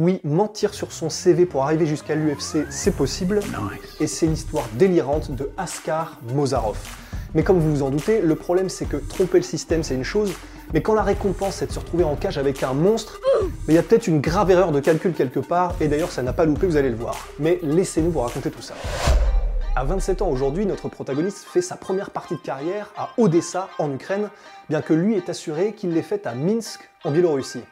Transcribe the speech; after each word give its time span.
Oui, 0.00 0.20
mentir 0.22 0.74
sur 0.74 0.92
son 0.92 1.10
CV 1.10 1.44
pour 1.44 1.64
arriver 1.64 1.84
jusqu'à 1.84 2.14
l'UFC, 2.14 2.66
c'est 2.70 2.94
possible. 2.94 3.40
Et 3.98 4.06
c'est 4.06 4.28
l'histoire 4.28 4.68
délirante 4.74 5.32
de 5.32 5.50
Askar 5.56 6.20
Mozarov. 6.34 6.78
Mais 7.34 7.42
comme 7.42 7.58
vous 7.58 7.68
vous 7.68 7.82
en 7.82 7.90
doutez, 7.90 8.20
le 8.20 8.36
problème 8.36 8.68
c'est 8.68 8.84
que 8.84 8.96
tromper 8.96 9.38
le 9.38 9.42
système 9.42 9.82
c'est 9.82 9.96
une 9.96 10.04
chose, 10.04 10.32
mais 10.72 10.82
quand 10.82 10.94
la 10.94 11.02
récompense 11.02 11.56
c'est 11.56 11.66
de 11.66 11.72
se 11.72 11.80
retrouver 11.80 12.04
en 12.04 12.14
cage 12.14 12.38
avec 12.38 12.62
un 12.62 12.74
monstre, 12.74 13.18
il 13.66 13.74
y 13.74 13.78
a 13.78 13.82
peut-être 13.82 14.06
une 14.06 14.20
grave 14.20 14.52
erreur 14.52 14.70
de 14.70 14.78
calcul 14.78 15.14
quelque 15.14 15.40
part, 15.40 15.74
et 15.80 15.88
d'ailleurs 15.88 16.12
ça 16.12 16.22
n'a 16.22 16.32
pas 16.32 16.44
loupé, 16.44 16.68
vous 16.68 16.76
allez 16.76 16.90
le 16.90 16.96
voir. 16.96 17.16
Mais 17.40 17.58
laissez-nous 17.64 18.12
vous 18.12 18.20
raconter 18.20 18.52
tout 18.52 18.62
ça. 18.62 18.74
À 19.74 19.82
27 19.82 20.22
ans 20.22 20.28
aujourd'hui, 20.28 20.64
notre 20.64 20.88
protagoniste 20.88 21.38
fait 21.38 21.60
sa 21.60 21.74
première 21.74 22.10
partie 22.10 22.36
de 22.36 22.40
carrière 22.40 22.92
à 22.96 23.10
Odessa, 23.18 23.68
en 23.80 23.92
Ukraine, 23.92 24.28
bien 24.68 24.80
que 24.80 24.94
lui 24.94 25.16
est 25.16 25.28
assuré 25.28 25.72
qu'il 25.72 25.92
l'ait 25.92 26.02
faite 26.02 26.28
à 26.28 26.36
Minsk, 26.36 26.88
en 27.02 27.10
Biélorussie. 27.10 27.64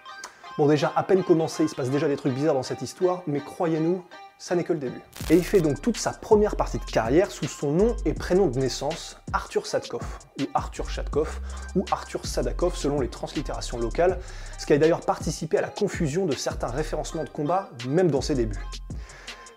Bon 0.58 0.66
déjà, 0.66 0.90
à 0.96 1.02
peine 1.02 1.22
commencé, 1.22 1.64
il 1.64 1.68
se 1.68 1.74
passe 1.74 1.90
déjà 1.90 2.08
des 2.08 2.16
trucs 2.16 2.32
bizarres 2.32 2.54
dans 2.54 2.62
cette 2.62 2.80
histoire, 2.80 3.22
mais 3.26 3.40
croyez-nous, 3.40 4.02
ça 4.38 4.54
n'est 4.54 4.64
que 4.64 4.72
le 4.72 4.78
début. 4.78 5.02
Et 5.28 5.36
il 5.36 5.44
fait 5.44 5.60
donc 5.60 5.82
toute 5.82 5.98
sa 5.98 6.12
première 6.12 6.56
partie 6.56 6.78
de 6.78 6.84
carrière 6.84 7.30
sous 7.30 7.44
son 7.44 7.72
nom 7.72 7.94
et 8.06 8.14
prénom 8.14 8.46
de 8.46 8.58
naissance, 8.58 9.18
Arthur 9.34 9.66
Sadkov, 9.66 10.00
ou 10.40 10.44
Arthur 10.54 10.88
Shadkov, 10.88 11.40
ou 11.74 11.84
Arthur 11.92 12.24
Sadakov 12.24 12.74
selon 12.74 13.02
les 13.02 13.08
translittérations 13.08 13.78
locales, 13.78 14.18
ce 14.58 14.64
qui 14.64 14.72
a 14.72 14.78
d'ailleurs 14.78 15.02
participé 15.02 15.58
à 15.58 15.60
la 15.60 15.68
confusion 15.68 16.24
de 16.24 16.32
certains 16.32 16.68
référencements 16.68 17.24
de 17.24 17.28
combat, 17.28 17.68
même 17.86 18.10
dans 18.10 18.22
ses 18.22 18.34
débuts. 18.34 18.64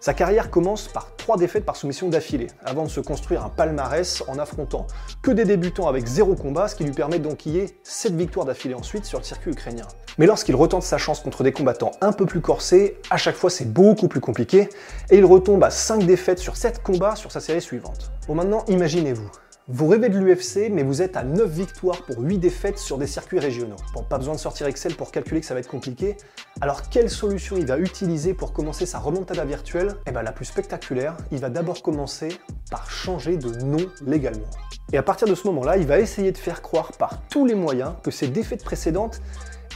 Sa 0.02 0.14
carrière 0.14 0.50
commence 0.50 0.88
par 0.88 1.14
trois 1.18 1.36
défaites 1.36 1.66
par 1.66 1.76
soumission 1.76 2.08
d'affilée, 2.08 2.48
avant 2.64 2.84
de 2.84 2.90
se 2.90 3.02
construire 3.02 3.44
un 3.44 3.50
palmarès 3.50 4.24
en 4.30 4.40
affrontant 4.40 4.88
que 5.22 5.30
des 5.30 5.44
débutants 5.44 5.90
avec 5.90 6.08
zéro 6.08 6.36
combat, 6.36 6.70
ce 6.70 6.76
qui 6.76 6.86
lui 6.86 6.94
permet 6.94 7.20
d'enquiller 7.20 7.78
7 7.84 8.16
victoires 8.16 8.46
d'affilée 8.46 8.76
ensuite 8.76 9.04
sur 9.04 9.20
le 9.20 9.26
circuit 9.26 9.52
ukrainien. 9.52 9.86
Mais 10.18 10.26
lorsqu'il 10.26 10.56
retente 10.56 10.84
sa 10.84 10.98
chance 10.98 11.20
contre 11.20 11.44
des 11.44 11.52
combattants 11.52 11.92
un 12.00 12.14
peu 12.14 12.26
plus 12.26 12.40
corsés, 12.40 12.98
à 13.10 13.18
chaque 13.18 13.36
fois 13.36 13.50
c'est 13.50 13.74
beaucoup 13.74 14.08
plus 14.08 14.22
compliqué, 14.22 14.70
et 15.10 15.18
il 15.18 15.26
retombe 15.26 15.66
à 15.66 15.70
5 15.70 16.06
défaites 16.06 16.40
sur 16.40 16.56
7 16.56 16.82
combats 16.82 17.18
sur 17.18 17.34
sa 17.34 17.42
série 17.42 17.62
suivante. 17.62 18.10
Bon 18.26 18.36
maintenant, 18.36 18.64
imaginez-vous, 18.70 19.30
vous 19.72 19.88
rêvez 19.88 20.10
de 20.10 20.18
l'UFC, 20.18 20.72
mais 20.72 20.82
vous 20.82 21.04
êtes 21.04 21.16
à 21.16 21.24
9 21.24 21.48
victoires 21.48 22.04
pour 22.04 22.18
8 22.18 22.40
défaites 22.40 22.80
sur 22.80 22.98
des 22.98 23.06
circuits 23.06 23.38
régionaux. 23.38 23.76
Bon, 23.94 24.02
pas 24.02 24.18
besoin 24.18 24.34
de 24.34 24.40
sortir 24.40 24.66
Excel 24.66 24.96
pour 24.96 25.12
calculer 25.12 25.42
que 25.42 25.46
ça 25.46 25.54
va 25.54 25.60
être 25.60 25.70
compliqué. 25.70 26.18
Alors, 26.60 26.90
quelle 26.90 27.08
solution 27.08 27.56
il 27.56 27.68
va 27.68 27.78
utiliser 27.78 28.34
pour 28.34 28.52
commencer 28.52 28.88
sa 28.88 28.98
remontada 28.98 29.46
virtuelle? 29.46 29.96
Eh 30.08 30.12
bien, 30.12 30.24
la 30.24 30.32
plus 30.32 30.46
spectaculaire, 30.46 31.16
il 31.32 31.38
va 31.38 31.52
d'abord 31.52 31.84
commencer 31.84 32.30
par 32.72 32.90
changer 32.90 33.38
de 33.38 33.64
nom 33.64 33.86
légalement. 34.08 34.50
Et 34.92 34.98
à 34.98 35.04
partir 35.04 35.28
de 35.28 35.36
ce 35.36 35.46
moment-là, 35.46 35.78
il 35.78 35.86
va 35.86 36.00
essayer 36.00 36.32
de 36.32 36.38
faire 36.40 36.64
croire 36.64 36.94
par 36.94 37.22
tous 37.30 37.46
les 37.46 37.54
moyens 37.54 37.94
que 38.02 38.10
ses 38.10 38.28
défaites 38.28 38.64
précédentes, 38.64 39.22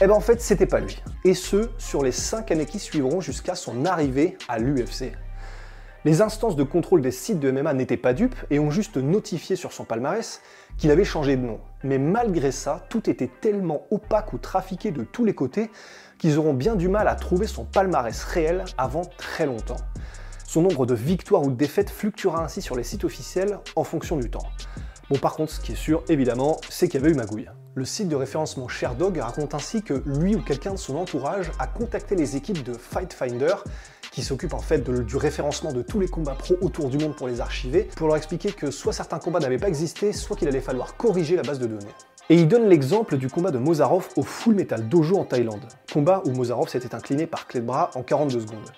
eh 0.00 0.08
ben 0.08 0.14
en 0.14 0.20
fait, 0.20 0.40
c'était 0.40 0.66
pas 0.66 0.80
lui. 0.80 1.00
Et 1.24 1.34
ce, 1.34 1.70
sur 1.78 2.02
les 2.02 2.10
5 2.10 2.50
années 2.50 2.66
qui 2.66 2.80
suivront 2.80 3.20
jusqu'à 3.20 3.54
son 3.54 3.84
arrivée 3.84 4.36
à 4.48 4.58
l'UFC. 4.58 5.12
Les 6.06 6.20
instances 6.20 6.54
de 6.54 6.64
contrôle 6.64 7.00
des 7.00 7.10
sites 7.10 7.40
de 7.40 7.50
MMA 7.50 7.72
n'étaient 7.72 7.96
pas 7.96 8.12
dupes 8.12 8.36
et 8.50 8.58
ont 8.58 8.70
juste 8.70 8.98
notifié 8.98 9.56
sur 9.56 9.72
son 9.72 9.84
palmarès 9.84 10.42
qu'il 10.76 10.90
avait 10.90 11.02
changé 11.02 11.34
de 11.38 11.40
nom. 11.40 11.60
Mais 11.82 11.96
malgré 11.96 12.52
ça, 12.52 12.84
tout 12.90 13.08
était 13.08 13.30
tellement 13.40 13.86
opaque 13.90 14.34
ou 14.34 14.38
trafiqué 14.38 14.90
de 14.90 15.02
tous 15.02 15.24
les 15.24 15.34
côtés 15.34 15.70
qu'ils 16.18 16.38
auront 16.38 16.52
bien 16.52 16.76
du 16.76 16.88
mal 16.88 17.08
à 17.08 17.14
trouver 17.14 17.46
son 17.46 17.64
palmarès 17.64 18.22
réel 18.24 18.66
avant 18.76 19.06
très 19.16 19.46
longtemps. 19.46 19.78
Son 20.46 20.60
nombre 20.60 20.84
de 20.84 20.94
victoires 20.94 21.40
ou 21.40 21.50
de 21.50 21.56
défaites 21.56 21.88
fluctuera 21.88 22.44
ainsi 22.44 22.60
sur 22.60 22.76
les 22.76 22.84
sites 22.84 23.04
officiels 23.04 23.58
en 23.74 23.82
fonction 23.82 24.18
du 24.18 24.28
temps. 24.28 24.46
Bon 25.08 25.18
par 25.18 25.34
contre, 25.34 25.52
ce 25.52 25.60
qui 25.60 25.72
est 25.72 25.74
sûr, 25.74 26.04
évidemment, 26.10 26.60
c'est 26.68 26.86
qu'il 26.86 27.00
y 27.00 27.02
avait 27.02 27.12
eu 27.12 27.16
magouille. 27.16 27.48
Le 27.76 27.84
site 27.86 28.08
de 28.08 28.14
référencement 28.14 28.68
Sherdog 28.68 29.18
raconte 29.18 29.54
ainsi 29.54 29.82
que 29.82 30.02
lui 30.06 30.36
ou 30.36 30.42
quelqu'un 30.42 30.72
de 30.72 30.78
son 30.78 30.96
entourage 30.96 31.50
a 31.58 31.66
contacté 31.66 32.14
les 32.14 32.36
équipes 32.36 32.62
de 32.62 32.74
Fightfinder 32.74 33.54
qui 34.14 34.22
s'occupe 34.22 34.54
en 34.54 34.60
fait 34.60 34.88
du 34.88 35.16
référencement 35.16 35.72
de 35.72 35.82
tous 35.82 35.98
les 35.98 36.06
combats 36.06 36.36
pro 36.36 36.54
autour 36.60 36.88
du 36.88 36.98
monde 36.98 37.16
pour 37.16 37.26
les 37.26 37.40
archiver, 37.40 37.88
pour 37.96 38.06
leur 38.06 38.16
expliquer 38.16 38.52
que 38.52 38.70
soit 38.70 38.92
certains 38.92 39.18
combats 39.18 39.40
n'avaient 39.40 39.58
pas 39.58 39.66
existé, 39.66 40.12
soit 40.12 40.36
qu'il 40.36 40.46
allait 40.46 40.60
falloir 40.60 40.96
corriger 40.96 41.34
la 41.34 41.42
base 41.42 41.58
de 41.58 41.66
données. 41.66 41.92
Et 42.30 42.36
il 42.36 42.46
donne 42.46 42.68
l'exemple 42.68 43.16
du 43.16 43.28
combat 43.28 43.50
de 43.50 43.58
Mozarov 43.58 44.08
au 44.16 44.22
Full 44.22 44.54
Metal 44.54 44.88
Dojo 44.88 45.16
en 45.16 45.24
Thaïlande, 45.24 45.66
combat 45.92 46.22
où 46.26 46.30
Mozarov 46.30 46.68
s'était 46.68 46.94
incliné 46.94 47.26
par 47.26 47.48
clé 47.48 47.58
de 47.58 47.66
bras 47.66 47.90
en 47.96 48.02
42 48.02 48.40
secondes. 48.40 48.70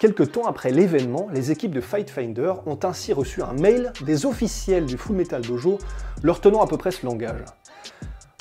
Quelque 0.00 0.22
temps 0.22 0.46
après 0.46 0.70
l'événement, 0.70 1.28
les 1.30 1.50
équipes 1.50 1.74
de 1.74 1.82
Fightfinder 1.82 2.54
ont 2.64 2.78
ainsi 2.82 3.12
reçu 3.12 3.42
un 3.42 3.52
mail 3.52 3.92
des 4.06 4.24
officiels 4.24 4.86
du 4.86 4.96
Full 4.96 5.14
Metal 5.14 5.42
Dojo 5.42 5.76
leur 6.22 6.40
tenant 6.40 6.62
à 6.62 6.66
peu 6.66 6.78
près 6.78 6.90
ce 6.90 7.04
langage. 7.04 7.44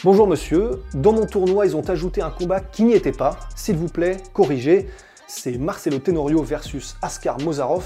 Bonjour 0.06 0.26
monsieur, 0.26 0.84
dans 0.94 1.12
mon 1.12 1.26
tournoi 1.26 1.66
ils 1.66 1.76
ont 1.76 1.88
ajouté 1.90 2.22
un 2.22 2.30
combat 2.30 2.62
qui 2.62 2.86
n'y 2.86 2.94
était 2.94 3.12
pas, 3.12 3.38
s'il 3.58 3.76
vous 3.76 3.90
plaît, 3.90 4.16
corrigez, 4.32 4.88
c'est 5.30 5.60
Marcelo 5.60 6.00
Tenorio 6.00 6.42
versus 6.42 6.98
Askar 7.04 7.40
Mozarov. 7.40 7.86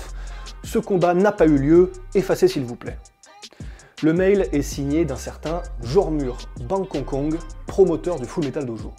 Ce 0.64 0.80
combat 0.80 1.14
n'a 1.14 1.34
pas 1.34 1.46
eu 1.46 1.58
lieu, 1.58 1.92
effacez 2.16 2.48
s'il 2.48 2.64
vous 2.64 2.78
plaît. 2.78 2.98
Le 4.02 4.14
mail 4.14 4.48
est 4.54 4.62
signé 4.62 5.04
d'un 5.04 5.18
certain 5.18 5.62
Jormur 5.84 6.38
Bangkokong, 6.62 7.38
promoteur 7.68 8.18
du 8.18 8.26
Full 8.26 8.46
Metal 8.46 8.66
Dojo. 8.66 8.94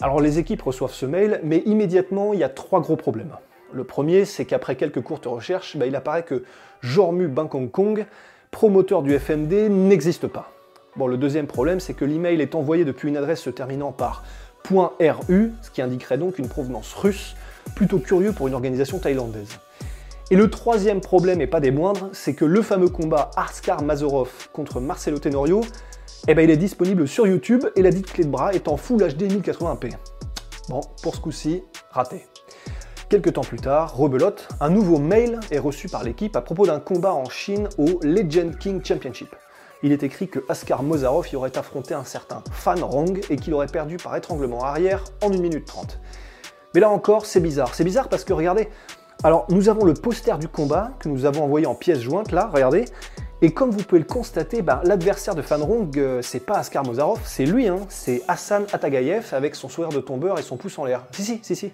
Alors 0.00 0.20
les 0.20 0.38
équipes 0.38 0.62
reçoivent 0.62 0.94
ce 0.94 1.06
mail, 1.06 1.40
mais 1.42 1.58
immédiatement 1.66 2.32
il 2.32 2.38
y 2.38 2.44
a 2.44 2.48
trois 2.48 2.80
gros 2.80 2.96
problèmes. 2.96 3.36
Le 3.72 3.82
premier, 3.82 4.24
c'est 4.24 4.44
qu'après 4.44 4.76
quelques 4.76 5.02
courtes 5.02 5.26
recherches, 5.26 5.76
bah, 5.76 5.86
il 5.86 5.96
apparaît 5.96 6.22
que 6.22 6.44
Jormu 6.82 7.26
Bangkokong, 7.26 8.06
promoteur 8.52 9.02
du 9.02 9.18
FMD, 9.18 9.68
n'existe 9.68 10.28
pas. 10.28 10.52
Bon, 10.96 11.08
le 11.08 11.16
deuxième 11.16 11.48
problème, 11.48 11.80
c'est 11.80 11.94
que 11.94 12.04
l'email 12.04 12.40
est 12.40 12.54
envoyé 12.54 12.84
depuis 12.84 13.08
une 13.08 13.16
adresse 13.16 13.40
se 13.40 13.50
terminant 13.50 13.90
par 13.90 14.22
.ru, 14.70 15.52
ce 15.62 15.70
qui 15.70 15.82
indiquerait 15.82 16.18
donc 16.18 16.38
une 16.38 16.48
provenance 16.48 16.92
russe, 16.94 17.36
plutôt 17.74 17.98
curieux 17.98 18.32
pour 18.32 18.48
une 18.48 18.54
organisation 18.54 18.98
thaïlandaise. 18.98 19.58
Et 20.30 20.36
le 20.36 20.48
troisième 20.48 21.00
problème, 21.00 21.40
et 21.40 21.46
pas 21.46 21.60
des 21.60 21.70
moindres, 21.70 22.08
c'est 22.12 22.34
que 22.34 22.44
le 22.44 22.62
fameux 22.62 22.88
combat 22.88 23.30
Arskar 23.36 23.82
Mazorov 23.82 24.48
contre 24.52 24.80
Marcelo 24.80 25.18
Tenorio, 25.18 25.60
eh 26.26 26.34
ben, 26.34 26.42
il 26.42 26.50
est 26.50 26.56
disponible 26.56 27.06
sur 27.06 27.26
YouTube 27.26 27.64
et 27.76 27.82
la 27.82 27.90
dite 27.90 28.10
clé 28.10 28.24
de 28.24 28.30
bras 28.30 28.54
est 28.54 28.68
en 28.68 28.78
Full 28.78 29.06
HD 29.06 29.24
1080p. 29.24 29.92
Bon, 30.70 30.80
pour 31.02 31.14
ce 31.14 31.20
coup-ci, 31.20 31.62
raté. 31.90 32.26
Quelques 33.10 33.34
temps 33.34 33.42
plus 33.42 33.58
tard, 33.58 33.94
rebelote, 33.94 34.48
un 34.60 34.70
nouveau 34.70 34.98
mail 34.98 35.40
est 35.50 35.58
reçu 35.58 35.88
par 35.88 36.02
l'équipe 36.02 36.34
à 36.36 36.40
propos 36.40 36.66
d'un 36.66 36.80
combat 36.80 37.12
en 37.12 37.28
Chine 37.28 37.68
au 37.76 38.00
Legend 38.02 38.56
King 38.56 38.82
Championship 38.82 39.28
il 39.84 39.92
est 39.92 40.02
écrit 40.02 40.28
que 40.28 40.40
Askar 40.48 40.82
Mozarov 40.82 41.28
y 41.30 41.36
aurait 41.36 41.56
affronté 41.58 41.92
un 41.92 42.04
certain 42.04 42.42
Fan 42.50 42.82
Rong 42.82 43.20
et 43.28 43.36
qu'il 43.36 43.52
aurait 43.52 43.66
perdu 43.66 43.98
par 43.98 44.16
étranglement 44.16 44.64
arrière 44.64 45.04
en 45.22 45.30
1 45.30 45.36
minute 45.36 45.66
30. 45.66 46.00
Mais 46.74 46.80
là 46.80 46.88
encore, 46.88 47.26
c'est 47.26 47.38
bizarre. 47.38 47.74
C'est 47.74 47.84
bizarre 47.84 48.08
parce 48.08 48.24
que 48.24 48.32
regardez, 48.32 48.70
alors 49.22 49.44
nous 49.50 49.68
avons 49.68 49.84
le 49.84 49.92
poster 49.92 50.38
du 50.38 50.48
combat 50.48 50.92
que 51.00 51.10
nous 51.10 51.26
avons 51.26 51.44
envoyé 51.44 51.66
en 51.66 51.74
pièces 51.74 52.00
jointes 52.00 52.32
là, 52.32 52.50
regardez. 52.50 52.86
Et 53.42 53.52
comme 53.52 53.70
vous 53.72 53.82
pouvez 53.82 53.98
le 53.98 54.06
constater, 54.06 54.62
bah, 54.62 54.80
l'adversaire 54.84 55.34
de 55.34 55.42
Fanrong, 55.42 55.98
euh, 55.98 56.22
c'est 56.22 56.40
pas 56.40 56.54
Askar 56.54 56.82
Mozarov, 56.82 57.20
c'est 57.26 57.44
lui, 57.44 57.68
hein, 57.68 57.80
c'est 57.90 58.22
Hassan 58.26 58.64
Atagayev 58.72 59.34
avec 59.34 59.54
son 59.54 59.68
sourire 59.68 59.90
de 59.90 60.00
tombeur 60.00 60.38
et 60.38 60.42
son 60.42 60.56
pouce 60.56 60.78
en 60.78 60.86
l'air. 60.86 61.04
Si, 61.10 61.22
si, 61.24 61.40
si, 61.42 61.54
si. 61.54 61.72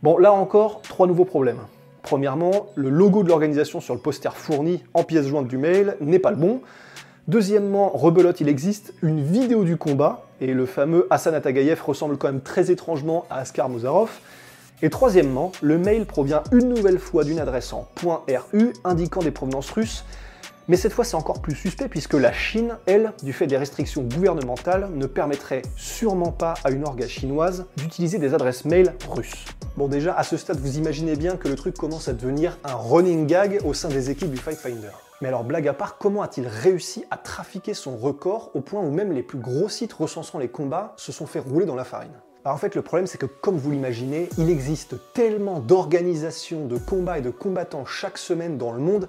Bon, 0.00 0.16
là 0.16 0.32
encore, 0.32 0.80
trois 0.82 1.08
nouveaux 1.08 1.24
problèmes. 1.24 1.58
Premièrement, 2.02 2.66
le 2.74 2.88
logo 2.88 3.22
de 3.22 3.28
l'organisation 3.28 3.80
sur 3.80 3.94
le 3.94 4.00
poster 4.00 4.30
fourni 4.34 4.82
en 4.94 5.04
pièces 5.04 5.26
jointes 5.26 5.48
du 5.48 5.58
mail 5.58 5.96
n'est 6.00 6.18
pas 6.18 6.30
le 6.30 6.36
bon. 6.36 6.60
Deuxièmement, 7.28 7.90
rebelote, 7.90 8.40
il 8.40 8.48
existe 8.48 8.94
une 9.02 9.22
vidéo 9.22 9.64
du 9.64 9.76
combat, 9.76 10.26
et 10.40 10.52
le 10.54 10.66
fameux 10.66 11.06
Hassan 11.10 11.34
Atagayev 11.34 11.80
ressemble 11.84 12.16
quand 12.16 12.28
même 12.28 12.40
très 12.40 12.70
étrangement 12.70 13.26
à 13.30 13.40
Askar 13.40 13.68
Mozarov. 13.68 14.10
Et 14.82 14.88
troisièmement, 14.88 15.52
le 15.60 15.78
mail 15.78 16.06
provient 16.06 16.42
une 16.52 16.68
nouvelle 16.70 16.98
fois 16.98 17.22
d'une 17.22 17.38
adresse 17.38 17.72
en 17.72 17.86
.ru 18.02 18.72
indiquant 18.82 19.20
des 19.20 19.30
provenances 19.30 19.70
russes, 19.70 20.04
mais 20.70 20.76
cette 20.76 20.92
fois 20.92 21.04
c'est 21.04 21.16
encore 21.16 21.42
plus 21.42 21.56
suspect 21.56 21.88
puisque 21.88 22.14
la 22.14 22.32
Chine, 22.32 22.78
elle, 22.86 23.12
du 23.24 23.32
fait 23.32 23.48
des 23.48 23.56
restrictions 23.56 24.02
gouvernementales, 24.02 24.88
ne 24.94 25.06
permettrait 25.06 25.62
sûrement 25.74 26.30
pas 26.30 26.54
à 26.62 26.70
une 26.70 26.86
orga 26.86 27.08
chinoise 27.08 27.66
d'utiliser 27.76 28.18
des 28.18 28.34
adresses 28.34 28.64
mail 28.64 28.94
russes. 29.08 29.46
Bon 29.76 29.88
déjà, 29.88 30.14
à 30.14 30.22
ce 30.22 30.36
stade, 30.36 30.60
vous 30.60 30.78
imaginez 30.78 31.16
bien 31.16 31.36
que 31.36 31.48
le 31.48 31.56
truc 31.56 31.76
commence 31.76 32.06
à 32.06 32.12
devenir 32.12 32.56
un 32.62 32.74
running 32.74 33.26
gag 33.26 33.58
au 33.64 33.74
sein 33.74 33.88
des 33.88 34.10
équipes 34.10 34.30
du 34.30 34.36
Fight 34.36 34.58
Finder. 34.58 34.92
Mais 35.20 35.26
alors 35.26 35.42
blague 35.42 35.66
à 35.66 35.72
part, 35.72 35.98
comment 35.98 36.22
a-t-il 36.22 36.46
réussi 36.46 37.04
à 37.10 37.16
trafiquer 37.16 37.74
son 37.74 37.96
record 37.96 38.52
au 38.54 38.60
point 38.60 38.80
où 38.80 38.92
même 38.92 39.12
les 39.12 39.24
plus 39.24 39.38
gros 39.38 39.68
sites 39.68 39.92
recensant 39.92 40.38
les 40.38 40.48
combats 40.48 40.94
se 40.96 41.10
sont 41.10 41.26
fait 41.26 41.40
rouler 41.40 41.66
dans 41.66 41.74
la 41.74 41.84
farine? 41.84 42.14
Alors 42.44 42.54
en 42.54 42.58
fait, 42.58 42.74
le 42.74 42.80
problème, 42.80 43.06
c'est 43.06 43.18
que 43.18 43.26
comme 43.26 43.58
vous 43.58 43.70
l'imaginez, 43.70 44.30
il 44.38 44.48
existe 44.48 44.94
tellement 45.12 45.58
d'organisations 45.58 46.64
de 46.64 46.78
combats 46.78 47.18
et 47.18 47.20
de 47.20 47.28
combattants 47.28 47.84
chaque 47.84 48.16
semaine 48.16 48.56
dans 48.56 48.72
le 48.72 48.78
monde 48.78 49.08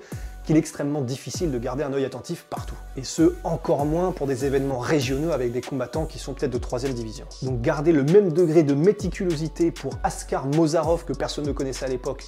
qu'il 0.51 0.57
est 0.57 0.59
extrêmement 0.59 0.99
difficile 0.99 1.49
de 1.49 1.57
garder 1.57 1.81
un 1.85 1.93
œil 1.93 2.03
attentif 2.03 2.45
partout. 2.49 2.75
Et 2.97 3.05
ce, 3.05 3.35
encore 3.45 3.85
moins 3.85 4.11
pour 4.11 4.27
des 4.27 4.43
événements 4.43 4.79
régionaux 4.79 5.31
avec 5.31 5.53
des 5.53 5.61
combattants 5.61 6.05
qui 6.05 6.19
sont 6.19 6.33
peut-être 6.33 6.51
de 6.51 6.57
troisième 6.57 6.91
division. 6.91 7.25
Donc 7.41 7.61
garder 7.61 7.93
le 7.93 8.03
même 8.03 8.33
degré 8.33 8.63
de 8.63 8.73
méticulosité 8.73 9.71
pour 9.71 9.93
Askar 10.03 10.47
Mozarov 10.47 11.05
que 11.05 11.13
personne 11.13 11.45
ne 11.45 11.53
connaissait 11.53 11.85
à 11.85 11.87
l'époque, 11.87 12.25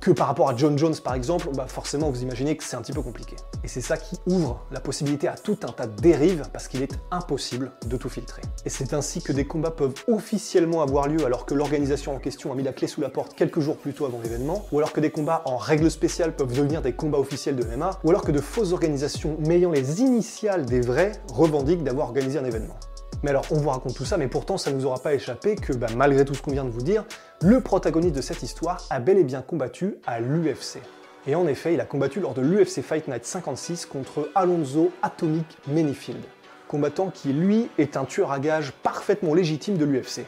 que 0.00 0.10
par 0.10 0.26
rapport 0.26 0.48
à 0.48 0.56
John 0.56 0.78
Jones 0.78 0.96
par 1.02 1.14
exemple, 1.14 1.48
bah 1.54 1.66
forcément 1.66 2.10
vous 2.10 2.22
imaginez 2.22 2.56
que 2.56 2.64
c'est 2.64 2.76
un 2.76 2.82
petit 2.82 2.92
peu 2.92 3.02
compliqué. 3.02 3.36
Et 3.64 3.68
c'est 3.68 3.80
ça 3.80 3.96
qui 3.96 4.18
ouvre 4.26 4.64
la 4.70 4.80
possibilité 4.80 5.28
à 5.28 5.34
tout 5.34 5.58
un 5.62 5.72
tas 5.72 5.86
de 5.86 6.00
dérives 6.00 6.44
parce 6.52 6.68
qu'il 6.68 6.82
est 6.82 6.98
impossible 7.10 7.72
de 7.86 7.96
tout 7.96 8.08
filtrer. 8.08 8.42
Et 8.64 8.70
c'est 8.70 8.94
ainsi 8.94 9.22
que 9.22 9.32
des 9.32 9.46
combats 9.46 9.70
peuvent 9.70 9.94
officiellement 10.08 10.82
avoir 10.82 11.08
lieu 11.08 11.24
alors 11.24 11.46
que 11.46 11.54
l'organisation 11.54 12.14
en 12.14 12.18
question 12.18 12.52
a 12.52 12.54
mis 12.54 12.62
la 12.62 12.72
clé 12.72 12.86
sous 12.86 13.00
la 13.00 13.10
porte 13.10 13.34
quelques 13.34 13.60
jours 13.60 13.76
plus 13.76 13.92
tôt 13.92 14.06
avant 14.06 14.20
l'événement, 14.22 14.66
ou 14.72 14.78
alors 14.78 14.92
que 14.92 15.00
des 15.00 15.10
combats 15.10 15.42
en 15.44 15.56
règle 15.56 15.90
spéciale 15.90 16.34
peuvent 16.34 16.54
devenir 16.54 16.82
des 16.82 16.92
combats 16.92 17.18
officiels 17.18 17.56
de 17.56 17.64
MMA, 17.64 18.00
ou 18.04 18.10
alors 18.10 18.22
que 18.22 18.32
de 18.32 18.40
fausses 18.40 18.72
organisations 18.72 19.36
m'ayant 19.46 19.70
les 19.70 20.00
initiales 20.00 20.64
des 20.66 20.80
vrais 20.80 21.12
revendiquent 21.28 21.84
d'avoir 21.84 22.08
organisé 22.08 22.38
un 22.38 22.44
événement. 22.44 22.76
Mais 23.22 23.30
alors, 23.30 23.44
on 23.50 23.56
vous 23.56 23.68
raconte 23.68 23.94
tout 23.94 24.06
ça, 24.06 24.16
mais 24.16 24.28
pourtant, 24.28 24.56
ça 24.56 24.70
ne 24.70 24.76
nous 24.76 24.86
aura 24.86 24.98
pas 24.98 25.12
échappé 25.12 25.54
que, 25.54 25.74
bah, 25.74 25.88
malgré 25.94 26.24
tout 26.24 26.32
ce 26.32 26.40
qu'on 26.40 26.52
vient 26.52 26.64
de 26.64 26.70
vous 26.70 26.80
dire, 26.80 27.04
le 27.42 27.60
protagoniste 27.60 28.14
de 28.14 28.22
cette 28.22 28.42
histoire 28.42 28.82
a 28.88 28.98
bel 28.98 29.18
et 29.18 29.24
bien 29.24 29.42
combattu 29.42 29.96
à 30.06 30.20
l'UFC. 30.20 30.78
Et 31.26 31.34
en 31.34 31.46
effet, 31.46 31.74
il 31.74 31.80
a 31.80 31.84
combattu 31.84 32.20
lors 32.20 32.32
de 32.32 32.40
l'UFC 32.40 32.80
Fight 32.80 33.06
Night 33.08 33.26
56 33.26 33.84
contre 33.84 34.30
Alonso 34.34 34.90
Atomic 35.02 35.44
Manyfield, 35.68 36.22
combattant 36.66 37.10
qui, 37.10 37.34
lui, 37.34 37.68
est 37.76 37.98
un 37.98 38.06
tueur 38.06 38.32
à 38.32 38.38
gages 38.38 38.72
parfaitement 38.82 39.34
légitime 39.34 39.76
de 39.76 39.84
l'UFC. 39.84 40.24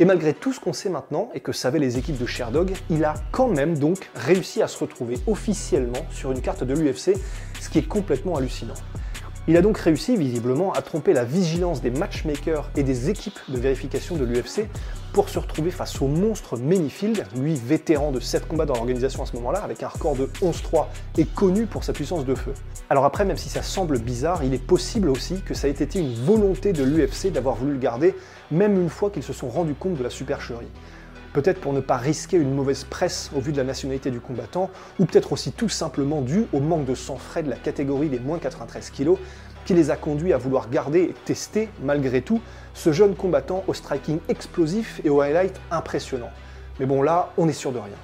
Et 0.00 0.06
malgré 0.06 0.32
tout 0.32 0.54
ce 0.54 0.58
qu'on 0.58 0.72
sait 0.72 0.88
maintenant 0.88 1.28
et 1.34 1.40
que 1.40 1.52
savaient 1.52 1.78
les 1.78 1.98
équipes 1.98 2.16
de 2.16 2.24
Sherdog, 2.24 2.72
il 2.88 3.04
a 3.04 3.12
quand 3.30 3.48
même 3.48 3.78
donc 3.78 4.08
réussi 4.14 4.62
à 4.62 4.68
se 4.68 4.78
retrouver 4.78 5.18
officiellement 5.26 6.06
sur 6.10 6.32
une 6.32 6.40
carte 6.40 6.64
de 6.64 6.72
l'UFC, 6.72 7.14
ce 7.60 7.68
qui 7.68 7.78
est 7.78 7.86
complètement 7.86 8.36
hallucinant. 8.36 8.74
Il 9.48 9.56
a 9.56 9.60
donc 9.60 9.76
réussi 9.76 10.16
visiblement 10.16 10.72
à 10.72 10.82
tromper 10.82 11.12
la 11.12 11.24
vigilance 11.24 11.82
des 11.82 11.90
matchmakers 11.90 12.70
et 12.76 12.84
des 12.84 13.10
équipes 13.10 13.40
de 13.48 13.58
vérification 13.58 14.14
de 14.14 14.24
l'UFC 14.24 14.68
pour 15.12 15.28
se 15.28 15.40
retrouver 15.40 15.72
face 15.72 16.00
au 16.00 16.06
monstre 16.06 16.56
Manyfield, 16.56 17.26
lui 17.34 17.56
vétéran 17.56 18.12
de 18.12 18.20
7 18.20 18.46
combats 18.46 18.66
dans 18.66 18.74
l'organisation 18.74 19.20
à 19.20 19.26
ce 19.26 19.34
moment-là, 19.34 19.58
avec 19.64 19.82
un 19.82 19.88
record 19.88 20.14
de 20.14 20.26
11-3 20.40 20.86
et 21.18 21.24
connu 21.24 21.66
pour 21.66 21.82
sa 21.82 21.92
puissance 21.92 22.24
de 22.24 22.36
feu. 22.36 22.54
Alors 22.88 23.04
après, 23.04 23.24
même 23.24 23.36
si 23.36 23.48
ça 23.48 23.62
semble 23.62 23.98
bizarre, 23.98 24.44
il 24.44 24.54
est 24.54 24.64
possible 24.64 25.08
aussi 25.08 25.42
que 25.42 25.54
ça 25.54 25.66
ait 25.66 25.72
été 25.72 25.98
une 25.98 26.14
volonté 26.14 26.72
de 26.72 26.84
l'UFC 26.84 27.32
d'avoir 27.32 27.56
voulu 27.56 27.72
le 27.72 27.80
garder, 27.80 28.14
même 28.52 28.80
une 28.80 28.90
fois 28.90 29.10
qu'ils 29.10 29.24
se 29.24 29.32
sont 29.32 29.48
rendus 29.48 29.74
compte 29.74 29.96
de 29.96 30.04
la 30.04 30.10
supercherie. 30.10 30.68
Peut-être 31.32 31.60
pour 31.60 31.72
ne 31.72 31.80
pas 31.80 31.96
risquer 31.96 32.36
une 32.36 32.54
mauvaise 32.54 32.84
presse 32.84 33.30
au 33.34 33.40
vu 33.40 33.52
de 33.52 33.56
la 33.56 33.64
nationalité 33.64 34.10
du 34.10 34.20
combattant, 34.20 34.70
ou 34.98 35.06
peut-être 35.06 35.32
aussi 35.32 35.52
tout 35.52 35.70
simplement 35.70 36.20
dû 36.20 36.44
au 36.52 36.60
manque 36.60 36.84
de 36.84 36.94
sang 36.94 37.16
frais 37.16 37.42
de 37.42 37.48
la 37.48 37.56
catégorie 37.56 38.08
des 38.08 38.20
moins 38.20 38.38
93 38.38 38.90
kg, 38.90 39.14
qui 39.64 39.74
les 39.74 39.90
a 39.90 39.96
conduits 39.96 40.32
à 40.32 40.38
vouloir 40.38 40.68
garder 40.68 41.00
et 41.02 41.14
tester, 41.24 41.68
malgré 41.82 42.20
tout, 42.20 42.40
ce 42.74 42.92
jeune 42.92 43.14
combattant 43.14 43.64
au 43.66 43.74
striking 43.74 44.18
explosif 44.28 45.00
et 45.04 45.10
au 45.10 45.20
highlight 45.20 45.58
impressionnant. 45.70 46.30
Mais 46.80 46.86
bon 46.86 47.00
là, 47.00 47.30
on 47.38 47.48
est 47.48 47.52
sûr 47.52 47.72
de 47.72 47.78
rien. 47.78 47.96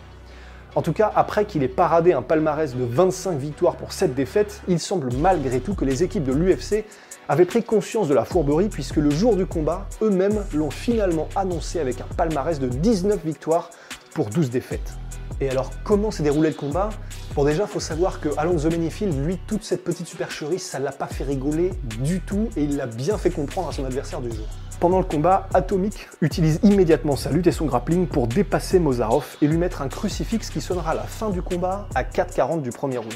En 0.74 0.82
tout 0.82 0.92
cas, 0.92 1.10
après 1.16 1.44
qu'il 1.44 1.62
ait 1.62 1.68
paradé 1.68 2.12
un 2.12 2.22
palmarès 2.22 2.76
de 2.76 2.84
25 2.84 3.38
victoires 3.38 3.76
pour 3.76 3.92
7 3.92 4.14
défaites, 4.14 4.62
il 4.68 4.78
semble 4.78 5.12
malgré 5.18 5.60
tout 5.60 5.74
que 5.74 5.84
les 5.84 6.02
équipes 6.02 6.24
de 6.24 6.32
l'UFC 6.32 6.84
avaient 7.28 7.44
pris 7.44 7.62
conscience 7.62 8.08
de 8.08 8.14
la 8.14 8.24
fourberie 8.24 8.68
puisque 8.68 8.96
le 8.96 9.10
jour 9.10 9.36
du 9.36 9.46
combat, 9.46 9.86
eux-mêmes 10.02 10.44
l'ont 10.54 10.70
finalement 10.70 11.28
annoncé 11.36 11.78
avec 11.78 12.00
un 12.00 12.14
palmarès 12.16 12.58
de 12.58 12.68
19 12.68 13.24
victoires 13.24 13.70
pour 14.14 14.30
12 14.30 14.50
défaites. 14.50 14.94
Et 15.40 15.48
alors, 15.50 15.70
comment 15.84 16.10
s'est 16.10 16.24
déroulé 16.24 16.48
le 16.48 16.56
combat? 16.56 16.88
Bon, 17.36 17.44
déjà, 17.44 17.66
faut 17.66 17.78
savoir 17.78 18.20
que 18.20 18.28
Alonso 18.38 18.68
Manyfield, 18.70 19.24
lui, 19.24 19.38
toute 19.46 19.62
cette 19.62 19.84
petite 19.84 20.08
supercherie, 20.08 20.58
ça 20.58 20.80
l'a 20.80 20.90
pas 20.90 21.06
fait 21.06 21.22
rigoler 21.22 21.70
du 22.00 22.20
tout 22.20 22.48
et 22.56 22.64
il 22.64 22.76
l'a 22.76 22.86
bien 22.86 23.16
fait 23.18 23.30
comprendre 23.30 23.68
à 23.68 23.72
son 23.72 23.84
adversaire 23.84 24.20
du 24.20 24.30
jour. 24.30 24.46
Pendant 24.80 24.98
le 24.98 25.04
combat, 25.04 25.48
Atomic 25.54 26.08
utilise 26.20 26.58
immédiatement 26.62 27.14
sa 27.14 27.30
lutte 27.30 27.46
et 27.46 27.52
son 27.52 27.66
grappling 27.66 28.06
pour 28.06 28.26
dépasser 28.26 28.78
Mozarov 28.78 29.36
et 29.42 29.46
lui 29.46 29.58
mettre 29.58 29.82
un 29.82 29.88
crucifix 29.88 30.50
qui 30.50 30.60
sonnera 30.60 30.94
la 30.94 31.02
fin 31.02 31.30
du 31.30 31.42
combat 31.42 31.88
à 31.94 32.02
4,40 32.02 32.62
du 32.62 32.70
premier 32.70 32.98
round. 32.98 33.12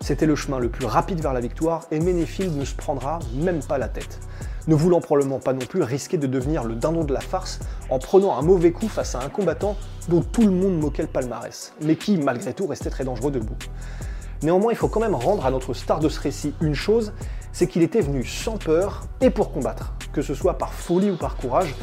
C'était 0.00 0.26
le 0.26 0.36
chemin 0.36 0.58
le 0.58 0.68
plus 0.68 0.86
rapide 0.86 1.20
vers 1.20 1.32
la 1.32 1.40
victoire 1.40 1.86
et 1.90 1.98
Menefield 1.98 2.56
ne 2.56 2.64
se 2.64 2.74
prendra 2.74 3.18
même 3.34 3.60
pas 3.62 3.78
la 3.78 3.88
tête. 3.88 4.20
Ne 4.68 4.74
voulant 4.74 5.00
probablement 5.00 5.40
pas 5.40 5.52
non 5.52 5.66
plus 5.66 5.82
risquer 5.82 6.18
de 6.18 6.26
devenir 6.26 6.62
le 6.64 6.76
dindon 6.76 7.04
de 7.04 7.12
la 7.12 7.20
farce 7.20 7.58
en 7.90 7.98
prenant 7.98 8.36
un 8.38 8.42
mauvais 8.42 8.70
coup 8.70 8.88
face 8.88 9.14
à 9.14 9.20
un 9.20 9.28
combattant 9.28 9.76
dont 10.08 10.22
tout 10.22 10.42
le 10.42 10.50
monde 10.50 10.78
moquait 10.78 11.02
le 11.02 11.08
palmarès, 11.08 11.72
mais 11.82 11.96
qui 11.96 12.16
malgré 12.16 12.54
tout 12.54 12.66
restait 12.66 12.90
très 12.90 13.04
dangereux 13.04 13.30
debout. 13.30 13.56
Néanmoins, 14.42 14.72
il 14.72 14.76
faut 14.76 14.88
quand 14.88 15.00
même 15.00 15.16
rendre 15.16 15.44
à 15.44 15.50
notre 15.50 15.74
star 15.74 15.98
de 15.98 16.08
ce 16.08 16.20
récit 16.20 16.54
une 16.60 16.74
chose, 16.74 17.12
c'est 17.52 17.66
qu'il 17.66 17.82
était 17.82 18.00
venu 18.00 18.24
sans 18.24 18.56
peur 18.56 19.04
et 19.20 19.30
pour 19.30 19.52
combattre, 19.52 19.94
que 20.12 20.22
ce 20.22 20.32
soit 20.32 20.58
par 20.58 20.72
folie 20.72 21.10
ou 21.10 21.16
par 21.16 21.36
courage. 21.36 21.74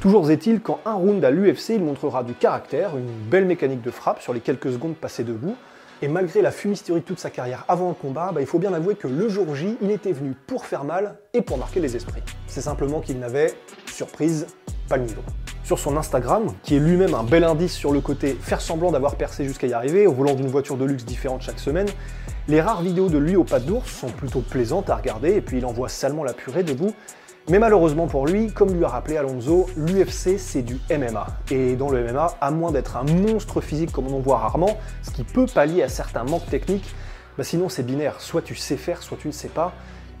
Toujours 0.00 0.28
est-il 0.30 0.60
qu'en 0.60 0.80
un 0.86 0.94
round 0.94 1.24
à 1.24 1.30
l'UFC, 1.30 1.74
il 1.74 1.84
montrera 1.84 2.24
du 2.24 2.34
caractère, 2.34 2.96
une 2.96 3.28
belle 3.30 3.44
mécanique 3.44 3.82
de 3.82 3.90
frappe 3.90 4.22
sur 4.22 4.32
les 4.32 4.40
quelques 4.40 4.72
secondes 4.72 4.96
passées 4.96 5.24
debout, 5.24 5.54
et 6.02 6.08
malgré 6.08 6.40
la 6.40 6.50
fumisterie 6.50 7.00
de 7.00 7.04
toute 7.04 7.18
sa 7.18 7.30
carrière 7.30 7.64
avant 7.68 7.88
le 7.88 7.94
combat, 7.94 8.32
bah, 8.32 8.40
il 8.40 8.46
faut 8.46 8.58
bien 8.58 8.72
avouer 8.72 8.94
que 8.94 9.06
le 9.06 9.28
jour 9.28 9.54
J, 9.54 9.76
il 9.82 9.90
était 9.90 10.12
venu 10.12 10.34
pour 10.46 10.64
faire 10.64 10.84
mal 10.84 11.16
et 11.34 11.42
pour 11.42 11.58
marquer 11.58 11.80
les 11.80 11.94
esprits. 11.96 12.22
C'est 12.46 12.62
simplement 12.62 13.00
qu'il 13.00 13.18
n'avait, 13.18 13.52
surprise, 13.86 14.46
pas 14.88 14.96
le 14.96 15.04
niveau. 15.04 15.22
Sur 15.62 15.78
son 15.78 15.96
Instagram, 15.96 16.52
qui 16.62 16.76
est 16.76 16.80
lui-même 16.80 17.14
un 17.14 17.22
bel 17.22 17.44
indice 17.44 17.74
sur 17.74 17.92
le 17.92 18.00
côté 18.00 18.32
faire 18.40 18.60
semblant 18.60 18.90
d'avoir 18.90 19.16
percé 19.16 19.44
jusqu'à 19.44 19.66
y 19.66 19.72
arriver, 19.72 20.06
au 20.06 20.12
volant 20.12 20.34
d'une 20.34 20.48
voiture 20.48 20.76
de 20.76 20.84
luxe 20.84 21.04
différente 21.04 21.42
chaque 21.42 21.60
semaine, 21.60 21.88
les 22.48 22.60
rares 22.60 22.82
vidéos 22.82 23.08
de 23.08 23.18
lui 23.18 23.36
au 23.36 23.44
pas 23.44 23.60
d'ours 23.60 23.88
sont 23.88 24.08
plutôt 24.08 24.40
plaisantes 24.40 24.90
à 24.90 24.96
regarder 24.96 25.34
et 25.34 25.40
puis 25.40 25.58
il 25.58 25.66
envoie 25.66 25.88
salement 25.88 26.24
la 26.24 26.32
purée 26.32 26.64
debout, 26.64 26.94
mais 27.48 27.58
malheureusement 27.58 28.06
pour 28.06 28.26
lui, 28.26 28.52
comme 28.52 28.74
lui 28.74 28.84
a 28.84 28.88
rappelé 28.88 29.16
Alonso, 29.16 29.68
l'UFC 29.76 30.38
c'est 30.38 30.62
du 30.62 30.78
MMA. 30.90 31.26
Et 31.50 31.74
dans 31.74 31.88
le 31.88 32.04
MMA, 32.04 32.34
à 32.40 32.50
moins 32.50 32.70
d'être 32.70 32.96
un 32.96 33.04
monstre 33.04 33.60
physique 33.60 33.92
comme 33.92 34.06
on 34.06 34.16
en 34.16 34.20
voit 34.20 34.38
rarement, 34.38 34.78
ce 35.02 35.10
qui 35.10 35.24
peut 35.24 35.46
pallier 35.46 35.82
à 35.82 35.88
certains 35.88 36.24
manques 36.24 36.48
techniques, 36.48 36.94
bah 37.38 37.44
sinon 37.44 37.68
c'est 37.68 37.82
binaire, 37.82 38.20
soit 38.20 38.42
tu 38.42 38.54
sais 38.54 38.76
faire, 38.76 39.02
soit 39.02 39.16
tu 39.16 39.26
ne 39.26 39.32
sais 39.32 39.48
pas. 39.48 39.72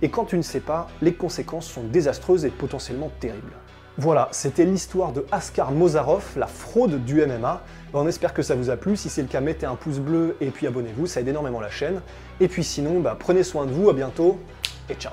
Et 0.02 0.08
quand 0.08 0.24
tu 0.24 0.36
ne 0.36 0.42
sais 0.42 0.60
pas, 0.60 0.88
les 1.02 1.12
conséquences 1.12 1.66
sont 1.66 1.82
désastreuses 1.84 2.46
et 2.46 2.50
potentiellement 2.50 3.10
terribles. 3.20 3.52
Voilà, 3.98 4.28
c'était 4.30 4.64
l'histoire 4.64 5.12
de 5.12 5.26
Askar 5.30 5.72
Mozarov, 5.72 6.24
la 6.36 6.46
fraude 6.46 7.04
du 7.04 7.24
MMA. 7.26 7.62
On 7.92 8.08
espère 8.08 8.32
que 8.32 8.40
ça 8.40 8.54
vous 8.54 8.70
a 8.70 8.76
plu. 8.76 8.96
Si 8.96 9.10
c'est 9.10 9.20
le 9.20 9.28
cas, 9.28 9.42
mettez 9.42 9.66
un 9.66 9.74
pouce 9.74 9.98
bleu 9.98 10.36
et 10.40 10.50
puis 10.50 10.66
abonnez-vous, 10.66 11.06
ça 11.06 11.20
aide 11.20 11.28
énormément 11.28 11.60
la 11.60 11.70
chaîne. 11.70 12.00
Et 12.40 12.48
puis 12.48 12.64
sinon, 12.64 13.00
bah, 13.00 13.14
prenez 13.18 13.42
soin 13.42 13.66
de 13.66 13.72
vous, 13.72 13.90
à 13.90 13.92
bientôt 13.92 14.38
et 14.88 14.94
ciao 14.94 15.12